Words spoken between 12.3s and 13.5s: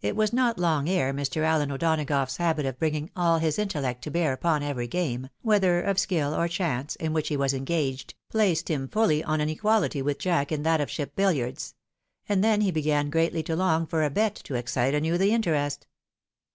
then he began greatly